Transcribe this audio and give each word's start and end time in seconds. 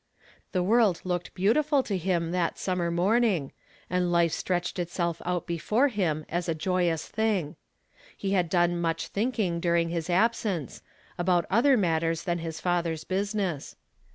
The 0.51 0.63
world 0.63 0.99
looked 1.03 1.31
beautiful 1.35 1.83
to 1.83 1.95
him 1.95 2.31
that 2.31 2.55
sununer 2.55 2.91
morning, 2.91 3.51
and 3.87 4.11
life 4.11 4.31
stretched 4.31 4.77
itsell 4.77 5.21
out 5.25 5.45
before 5.45 5.89
him 5.89 6.25
as 6.27 6.49
a 6.49 6.55
joyous 6.55 7.07
thing. 7.07 7.55
He 8.17 8.31
had 8.31 8.49
done 8.49 8.81
much 8.81 9.13
'Mnking 9.13 9.61
during 9.61 9.89
his 9.89 10.09
absence, 10.09 10.81
about 11.19 11.45
other 11.51 11.77
matters 11.77 12.23
than 12.23 12.39
his 12.39 12.59
father's 12.59 13.03
business. 13.03 13.75